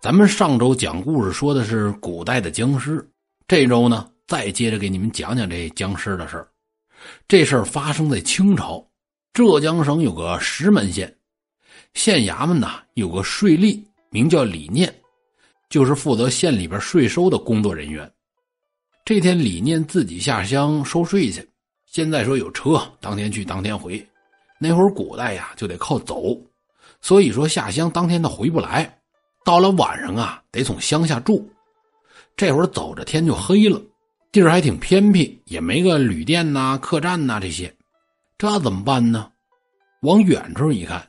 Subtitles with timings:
[0.00, 3.04] 咱们上周讲故事说的是古代的僵尸，
[3.48, 6.46] 这周呢再接着给你们讲讲这僵尸的事儿。
[7.26, 8.86] 这事儿发生在清朝，
[9.32, 11.12] 浙江省有个石门县，
[11.94, 14.92] 县衙门呐有个税吏，名叫李念，
[15.68, 18.08] 就是负责县里边税收的工作人员。
[19.04, 21.44] 这天，李念自己下乡收税去，
[21.86, 24.06] 现在说有车，当天去当天回。
[24.60, 26.40] 那会儿古代呀就得靠走，
[27.00, 28.96] 所以说下乡当天他回不来。
[29.44, 31.48] 到了晚上啊，得从乡下住。
[32.36, 33.80] 这会儿走着天就黑了，
[34.30, 37.74] 地儿还挺偏僻，也没个旅店呐、客栈呐这些，
[38.36, 39.30] 这怎么办呢？
[40.02, 41.04] 往远处一看，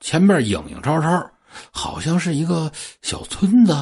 [0.00, 1.24] 前面影影绰绰，
[1.70, 2.70] 好像是一个
[3.02, 3.72] 小村子。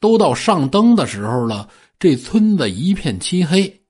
[0.00, 3.80] 都到上灯的时候了，这村子一片漆黑，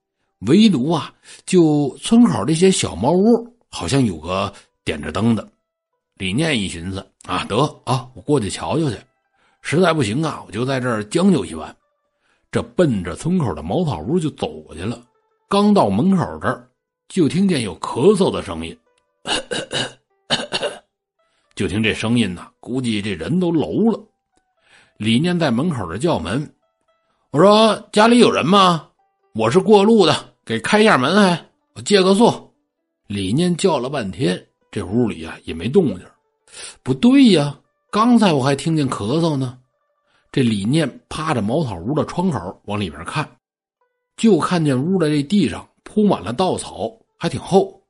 [0.41, 1.11] 唯独啊，
[1.47, 4.53] 就村口这些小茅屋，好像有个
[4.85, 5.49] 点着灯的。
[6.17, 8.97] 李念一寻思啊，得啊，我过去瞧瞧去。
[9.63, 11.75] 实在不行啊，我就在这儿将就一晚。
[12.51, 15.03] 这奔着村口的茅草屋就走过去了。
[15.49, 16.69] 刚到门口这儿，
[17.09, 18.77] 就听见有咳嗽的声音。
[21.55, 23.99] 就听这声音呢，估计这人都楼了。
[24.99, 26.55] 李念在门口这叫门，
[27.31, 28.91] 我说家里有人吗？
[29.35, 32.53] 我是过路的，给开一下门还，我借个宿。
[33.07, 36.07] 李念叫了半天，这屋里啊也没动静。
[36.83, 37.59] 不对呀。
[37.93, 39.59] 刚才我还听见咳嗽呢，
[40.33, 43.29] 这李念趴着茅草屋的窗口往里边看，
[44.17, 47.83] 就看见屋的这地上铺满了稻草，还挺厚，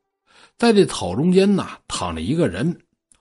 [0.59, 2.77] 在这草中间呢躺着一个人，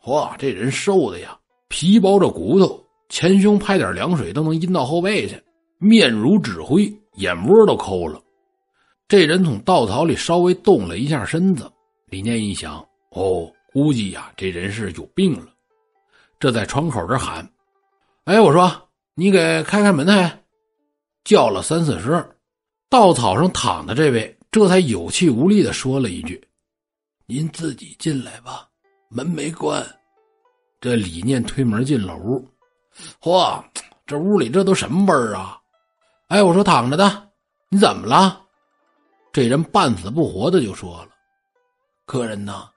[0.07, 1.37] 哇，这人瘦的呀，
[1.67, 5.39] 皮包着骨头，前胸拍点凉水都能阴到后背去，
[5.77, 8.19] 面如纸灰，眼窝都抠了。
[9.07, 11.71] 这人从稻草里稍微动了一下身子，
[12.07, 15.45] 李念一想，哦，估计呀，这人是有病了。
[16.41, 17.47] 这在窗口这喊
[18.25, 20.43] ：“哎，我说你给开开门来！”
[21.23, 22.35] 叫了三四声，
[22.89, 26.43] 稻草上躺的这位这才有气无力的说了一句
[27.27, 28.67] ：“您自己进来吧，
[29.07, 29.85] 门没关。”
[30.81, 32.43] 这李念推门进了屋，
[33.21, 33.63] 嚯，
[34.07, 35.61] 这屋里这都什么味儿啊？
[36.29, 37.29] 哎，我说躺着的，
[37.69, 38.41] 你怎么了？
[39.31, 41.09] 这人半死不活的就说了
[42.07, 42.67] ：“客人呐，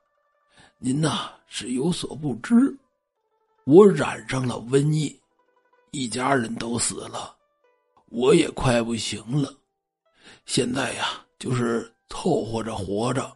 [0.79, 2.55] 您呐是有所不知。”
[3.65, 5.19] 我染上了瘟疫，
[5.91, 7.35] 一家人都死了，
[8.11, 9.51] 我也快不行了。
[10.45, 13.35] 现在呀，就是凑合着活着。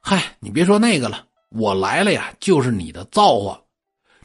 [0.00, 3.60] 嗨，你别说那个了，我来了呀，就是你的造化。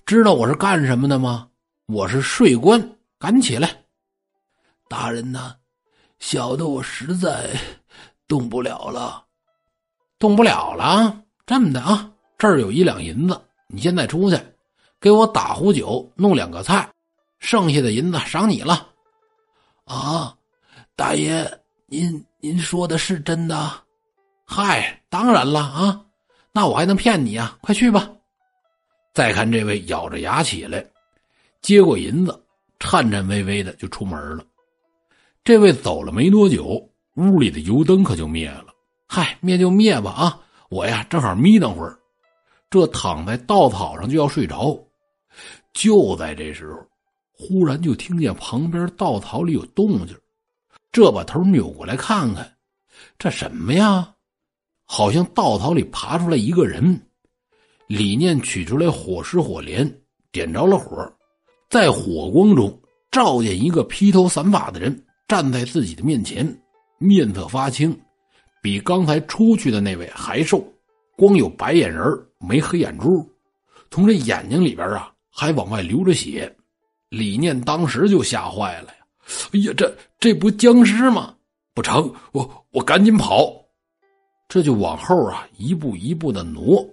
[0.06, 1.50] 知道我是干什么的吗？
[1.88, 3.84] 我是税官，赶紧起来。
[4.88, 5.56] 大人呐，
[6.20, 7.50] 小的我实在
[8.30, 9.26] 动不了了，
[10.18, 11.22] 动不了了。
[11.46, 14.40] 这么的啊，这儿有一两银子，你现在出去。
[15.02, 16.88] 给我打壶酒，弄两个菜，
[17.40, 18.88] 剩下的银子赏你了。
[19.84, 20.38] 啊，
[20.96, 21.44] 大爷，
[21.88, 23.72] 您您说的是真的？
[24.46, 26.06] 嗨，当然了啊，
[26.52, 27.58] 那我还能骗你啊？
[27.62, 28.08] 快去吧。
[29.12, 30.86] 再看这位咬着牙起来，
[31.64, 32.40] 接过银子，
[32.80, 34.46] 颤颤巍巍的就出门了。
[35.44, 38.68] 这位走了没多久，屋里的油灯可就灭了。
[39.08, 40.40] 嗨，灭就灭吧啊，
[40.70, 41.98] 我呀正好眯瞪会儿，
[42.70, 44.80] 这躺在稻草上就要睡着。
[45.74, 46.80] 就在这时候，
[47.32, 50.16] 忽然就听见旁边稻草里有动静，
[50.92, 52.58] 这把头扭过来看看，
[53.18, 54.14] 这什么呀？
[54.86, 57.02] 好像稻草里爬出来一个人。
[57.88, 59.90] 李念取出来火石火镰，
[60.32, 60.98] 点着了火，
[61.70, 66.46] 在火光中照见一个披头散发的人站在自己的面前，
[67.00, 67.98] 面色发青，
[68.62, 70.64] 比刚才出去的那位还瘦，
[71.18, 72.04] 光有白眼仁
[72.40, 73.30] 没黑眼珠，
[73.90, 75.11] 从这眼睛里边啊。
[75.32, 76.54] 还往外流着血，
[77.10, 78.96] 李念当时就吓坏了呀！
[79.54, 81.34] 哎呀，这这不僵尸吗？
[81.74, 83.54] 不成，我我赶紧跑，
[84.50, 86.86] 这就往后啊一步一步的挪，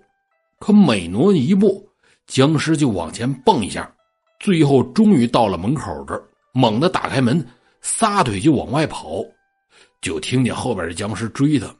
[0.61, 1.85] 可每挪一步，
[2.29, 3.93] 僵尸就往前蹦一下，
[4.38, 7.44] 最后终于到了门口这儿，猛地打开门，
[7.81, 9.25] 撒腿就往外跑，
[10.00, 11.75] 就听见后边的僵尸追他，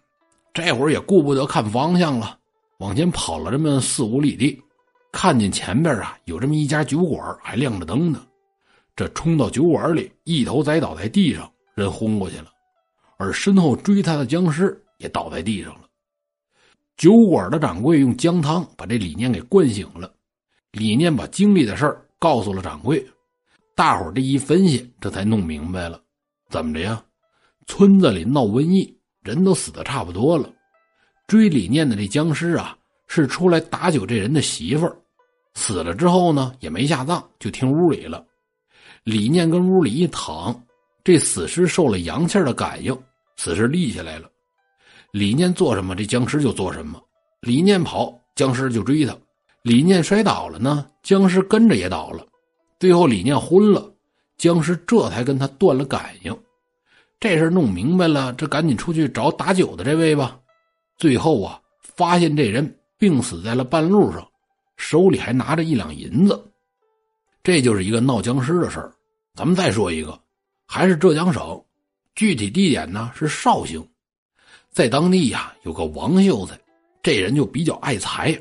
[0.53, 2.37] 这会儿也顾不得看方向了，
[2.79, 4.61] 往前跑了这么四五里地。
[5.11, 8.25] 看见前边啊有这么一家酒馆，还亮着灯呢，
[8.95, 12.51] 这冲到酒馆里，一头栽倒在地上，人昏过去了，
[13.17, 15.81] 而身后追他的僵尸也倒在地上了。
[16.97, 20.13] 酒馆的掌柜用姜汤把这李念给灌醒了，
[20.73, 23.05] 李念把经历的事儿告诉了掌柜，
[23.75, 26.01] 大伙这一分析，这才弄明白了，
[26.51, 27.03] 怎么着呀？
[27.67, 30.53] 村子里闹瘟疫，人都死的差不多了，
[31.27, 32.77] 追李念的这僵尸啊。
[33.09, 34.97] 是出来打酒这人的媳妇儿，
[35.55, 38.25] 死了之后呢，也没下葬，就停屋里了。
[39.03, 40.55] 李念跟屋里一躺，
[41.03, 42.97] 这死尸受了阳气的感应，
[43.37, 44.31] 死尸立起来了。
[45.11, 47.03] 李念做什么，这僵尸就做什么。
[47.41, 49.15] 李念跑，僵尸就追他；
[49.63, 52.27] 李念摔倒了呢，僵尸跟着也倒了。
[52.79, 53.91] 最后李念昏了，
[54.37, 56.39] 僵尸这才跟他断了感应。
[57.19, 60.39] 这事弄明白了，这赶紧出去找打酒的这位吧。
[60.99, 64.29] 最后啊，发现这人病死在了半路上，
[64.77, 66.45] 手里还拿着一两银子。
[67.43, 68.93] 这就是一个闹僵尸的事儿。
[69.35, 70.19] 咱们再说一个，
[70.67, 71.65] 还是浙江省，
[72.15, 73.87] 具体地点呢是绍兴。
[74.71, 76.59] 在当地呀，有个王秀才，
[77.03, 78.39] 这人就比较爱财。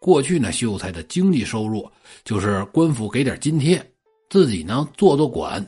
[0.00, 1.88] 过去呢，秀才的经济收入
[2.24, 3.80] 就是官府给点津贴，
[4.28, 5.64] 自己呢做做管，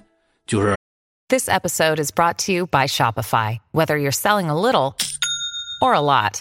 [0.46, 0.74] 就是。
[1.28, 3.58] This episode is brought to you by Shopify.
[3.72, 4.94] Whether you're selling a little
[5.80, 6.40] or a lot,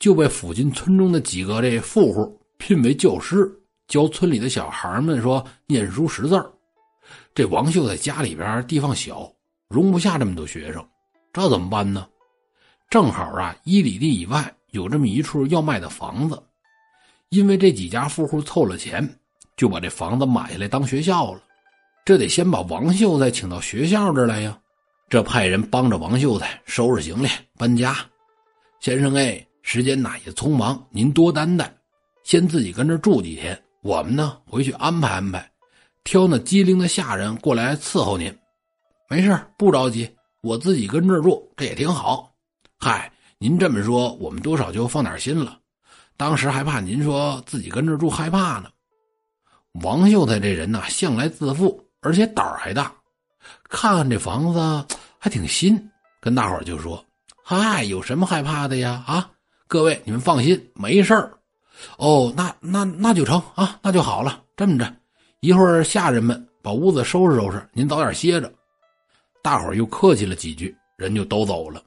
[0.00, 3.48] 就被附近村中的几个这富户聘为教师，
[3.86, 6.42] 教村里的小孩们说念书识字。
[7.34, 9.30] 这王秀才家里边地方小，
[9.68, 10.84] 容不下这么多学生，
[11.34, 12.08] 这怎么办呢？
[12.88, 16.42] 正好啊，一里地以外有这么一处要卖的房子，
[17.28, 19.06] 因为这几家富户凑了钱，
[19.54, 21.42] 就把这房子买下来当学校了。
[22.06, 24.58] 这得先把王秀才请到学校这儿来呀。
[25.10, 27.96] 这派人帮着王秀才收拾行李搬家。
[28.80, 31.72] 先生哎，时间呐也匆忙，您多担待，
[32.24, 35.50] 先自己跟这住几天，我们呢回去安排安排。
[36.02, 38.34] 挑那机灵的下人过来伺候您，
[39.08, 40.10] 没事不着急，
[40.40, 42.32] 我自己跟这住，这也挺好。
[42.78, 45.58] 嗨，您这么说，我们多少就放点心了。
[46.16, 48.70] 当时还怕您说自己跟这住害怕呢。
[49.82, 52.92] 王秀才这人呐，向来自负，而且胆儿还大。
[53.68, 55.90] 看看这房子还挺新，
[56.20, 57.04] 跟大伙就说
[57.44, 59.04] ：“嗨，有什么害怕的呀？
[59.06, 59.30] 啊，
[59.70, 61.32] 各位你们放心，没事儿。
[61.96, 64.42] 哦，那那那就成啊，那就好了。
[64.56, 64.96] 这么着。”
[65.38, 68.52] 一会儿，下人们把屋子收拾收拾，您早点歇着。
[69.40, 71.80] 大伙儿又客气了几句，人就都走了。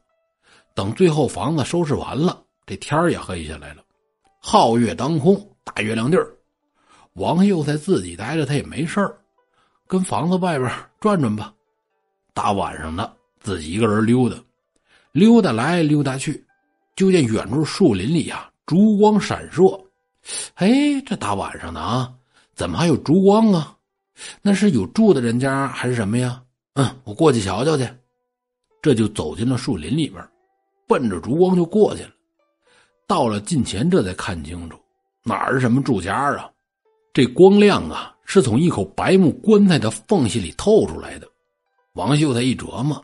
[0.74, 3.84] 等最后房子收拾完了，这天也黑下来了。
[4.42, 6.26] 皓月当空，大月亮地儿，
[7.16, 9.18] 王秀才自己待着，他也没事儿，
[9.88, 10.72] 跟房子外边
[11.02, 11.54] 转转吧。
[12.34, 14.38] 大晚上的，自己一个人溜达，
[15.12, 16.42] 溜达来溜达去，
[16.96, 19.80] 就见远处树林里呀，烛光闪烁。
[20.56, 20.70] 哎，
[21.06, 22.14] 这大晚上的啊！
[22.56, 23.76] 怎么还有烛光啊？
[24.42, 26.42] 那是有住的人家还是什么呀？
[26.76, 27.88] 嗯，我过去瞧瞧去。
[28.82, 30.24] 这就走进了树林里边，
[30.88, 32.10] 奔着烛光就过去了。
[33.08, 34.78] 到了近前，这才看清楚
[35.24, 36.50] 哪儿是什么住家啊？
[37.14, 41.28] 这光亮啊，是从一口白木棺材的缝隙里透出来的。
[41.94, 43.04] 王秀才一琢磨，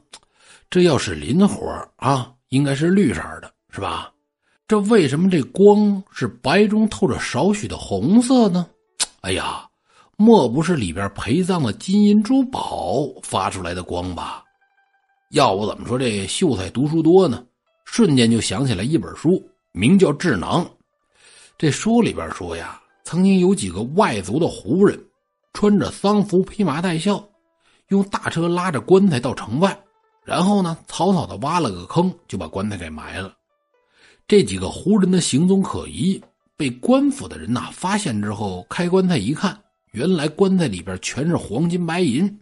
[0.70, 4.12] 这要是林火啊，应该是绿色的，是吧？
[4.68, 8.68] 这为什么这光是白中透着少许的红色呢？
[9.22, 9.68] 哎呀，
[10.16, 14.44] 莫不是里边陪葬的金银珠宝发出来的光吧？
[15.32, 17.44] 要不怎么说这秀才读书多呢？
[17.86, 20.64] 瞬间就想起来一本书，名叫《智囊》。
[21.58, 25.00] 这书里边说呀，曾经有几个外族的胡人，
[25.54, 27.28] 穿着丧服，披麻戴孝，
[27.88, 29.76] 用大车拉着棺材到城外，
[30.24, 33.34] 然后呢，草草的挖了个坑，就把棺材给埋了。
[34.30, 36.22] 这几个胡人的行踪可疑。
[36.56, 39.60] 被官府的人呐发现之后，开棺材一看，
[39.92, 42.40] 原来棺材里边全是黄金白银。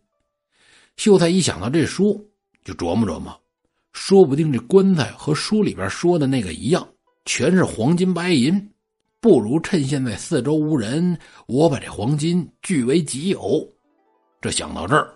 [0.98, 2.30] 秀才一想到这书，
[2.66, 3.40] 就琢磨琢磨，
[3.94, 6.86] 说不定这棺材和书里边说的那个一样，
[7.24, 8.70] 全是黄金白银。
[9.22, 13.66] 不如趁现在四周无人，我把这黄金据为己有。
[14.42, 15.16] 这想到这儿，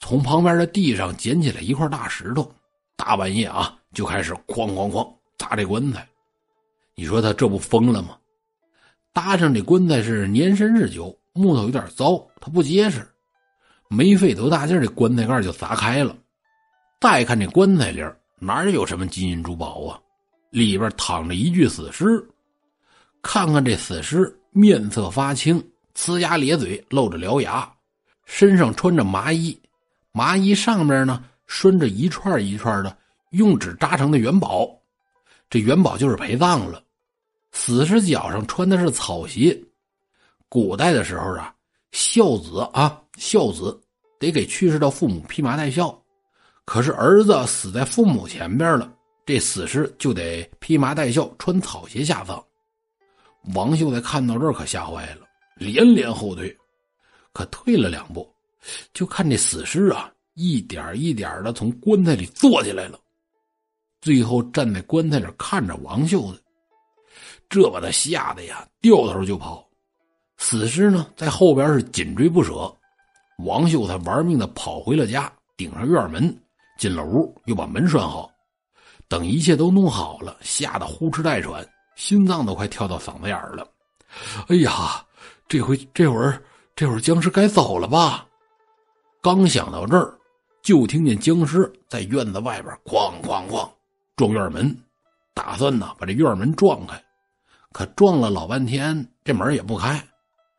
[0.00, 2.52] 从旁边的地上捡起来一块大石头，
[2.96, 6.06] 大半夜啊就开始哐哐哐砸这棺材。
[6.94, 8.18] 你说他这不疯了吗？
[9.12, 13.06] 搭上这棺材是年深日久，木头有点糟，它不结实。
[13.88, 16.14] 没费多大劲，这棺材盖就砸开了。
[17.00, 18.04] 再看这棺材里
[18.38, 19.98] 哪有什么金银珠宝啊？
[20.50, 22.04] 里边躺着一具死尸。
[23.22, 25.64] 看看这死尸，面色发青，
[25.94, 27.68] 呲牙咧嘴，露着獠牙，
[28.24, 29.58] 身上穿着麻衣，
[30.12, 32.96] 麻衣上面呢拴着一串一串的
[33.30, 34.77] 用纸扎成的元宝。
[35.50, 36.82] 这元宝就是陪葬了。
[37.52, 39.58] 死尸脚上穿的是草鞋。
[40.48, 41.54] 古代的时候啊，
[41.92, 43.78] 孝子啊，孝子
[44.18, 46.00] 得给去世的父母披麻戴孝。
[46.64, 48.92] 可是儿子死在父母前边了，
[49.24, 52.42] 这死尸就得披麻戴孝，穿草鞋下葬。
[53.54, 55.26] 王秀才看到这儿可吓坏了，
[55.56, 56.54] 连连后退。
[57.32, 58.28] 可退了两步，
[58.92, 62.98] 就看这死尸啊，一点一点的从棺材里坐起来了，
[64.00, 66.38] 最后站在棺材这看着王秀才。
[67.48, 69.66] 这把他吓得呀，掉头就跑。
[70.36, 72.72] 死尸呢，在后边是紧追不舍。
[73.44, 76.36] 王秀才玩命的跑回了家，顶上院门，
[76.78, 78.30] 进了屋，又把门拴好。
[79.08, 83.66] 等一切都弄好了，吓得呼哧带喘，心脏都快跳到嗓子眼了。
[84.48, 85.04] 哎呀，
[85.48, 86.42] 这回这会儿
[86.76, 88.26] 这会儿僵尸该走了吧？
[89.22, 90.16] 刚想到这儿，
[90.62, 93.68] 就听见僵尸在院子外边哐哐哐
[94.18, 94.76] 撞院门，
[95.32, 97.02] 打算呢把这院门撞开。
[97.72, 100.04] 可撞了老半天，这门也不开。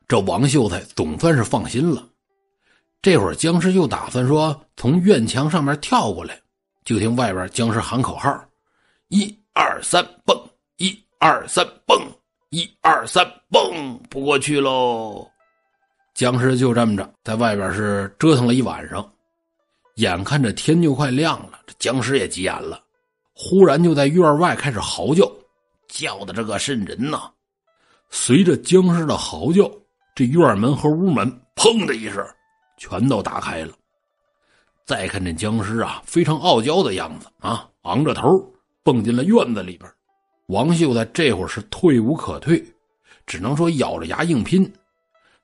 [0.07, 2.07] 这王秀才总算是放心了。
[3.01, 6.39] 这会儿僵尸又打算说从院墙上面跳过来，
[6.85, 8.43] 就听外边僵尸喊口号
[9.09, 10.35] ：“一二三，蹦！
[10.77, 11.99] 一二三，蹦！
[12.49, 13.99] 一二三，蹦！
[14.09, 15.29] 不过去喽！”
[16.15, 19.07] 僵尸就这么着在外边是折腾了一晚上，
[19.95, 22.81] 眼看着天就快亮了，这僵尸也急眼了，
[23.41, 25.25] 忽然就在院外开始嚎叫。
[25.87, 27.31] 叫的这个瘆人呐！
[28.09, 29.71] 随着僵尸的嚎叫，
[30.13, 32.23] 这院门和屋门砰的一声
[32.77, 33.73] 全都打开了。
[34.85, 38.27] 再看这僵尸啊，非常傲娇的样子啊，昂着头
[38.83, 39.89] 蹦进了院子里边。
[40.47, 42.63] 王秀才这会儿是退无可退，
[43.25, 44.71] 只能说咬着牙硬拼，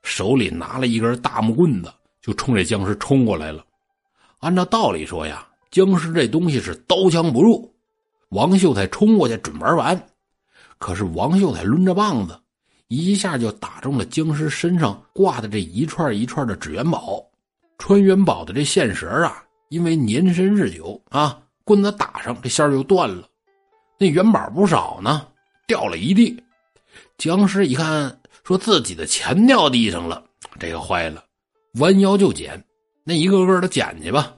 [0.02, 3.64] 手里拿了一根大木棍子，就冲这僵尸冲过来了。
[4.40, 7.72] 按照道理说呀，僵尸这东西是刀枪不入，
[8.30, 10.08] 王秀才冲过去准玩完。
[10.78, 12.38] 可是王秀才抡着棒子，
[12.88, 17.24] 一下就打中了僵尸身上挂的这一串一串的纸元宝。
[17.78, 23.28] 穿元宝的这线绳啊，因为年深日久啊，棍子打上这线就断了。
[23.98, 25.26] 那元宝不少呢，
[25.66, 26.42] 掉了一地。
[27.18, 30.22] 僵尸一看，说自己的钱掉地上了，
[30.58, 31.24] 这个坏了，
[31.80, 32.62] 弯腰就捡。
[33.04, 34.34] 那一个个的捡去吧，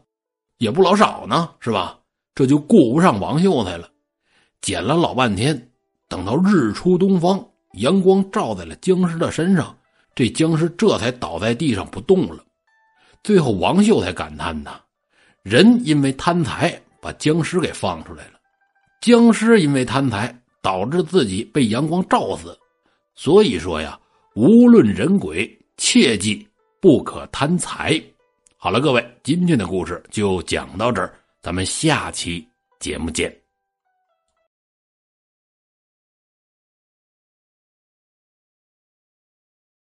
[0.58, 1.97] 也不老少呢，是吧？
[2.38, 3.90] 这就顾不上王秀才了，
[4.60, 5.70] 捡了老半天。
[6.06, 9.76] 等到日出东方，阳光照在了僵尸的身上，
[10.14, 12.44] 这僵尸这才倒在地上不动了。
[13.24, 14.80] 最后，王秀才感叹呐
[15.42, 18.34] ：“人因为贪财把僵尸给放出来了，
[19.00, 22.56] 僵尸因为贪财导致自己被阳光照死。
[23.16, 23.98] 所以说呀，
[24.36, 25.44] 无论人鬼，
[25.76, 26.46] 切记
[26.80, 28.00] 不可贪财。”
[28.56, 32.46] 好了，各位，今天的故事就讲到这儿，咱们下期
[32.80, 33.47] 节目见。